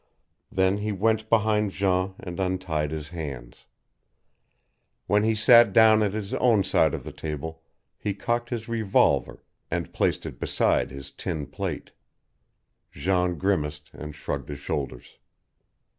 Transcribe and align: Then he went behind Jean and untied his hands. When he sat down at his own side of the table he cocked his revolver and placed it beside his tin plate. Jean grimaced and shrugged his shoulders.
Then 0.51 0.79
he 0.79 0.91
went 0.91 1.29
behind 1.29 1.69
Jean 1.69 2.15
and 2.19 2.39
untied 2.39 2.89
his 2.89 3.09
hands. 3.09 3.67
When 5.05 5.23
he 5.23 5.35
sat 5.35 5.73
down 5.73 6.01
at 6.01 6.11
his 6.13 6.33
own 6.33 6.63
side 6.63 6.95
of 6.95 7.03
the 7.03 7.11
table 7.11 7.61
he 7.99 8.15
cocked 8.15 8.49
his 8.49 8.67
revolver 8.67 9.43
and 9.69 9.93
placed 9.93 10.25
it 10.25 10.39
beside 10.39 10.89
his 10.89 11.11
tin 11.11 11.45
plate. 11.45 11.91
Jean 12.91 13.37
grimaced 13.37 13.91
and 13.93 14.15
shrugged 14.15 14.49
his 14.49 14.57
shoulders. 14.57 15.19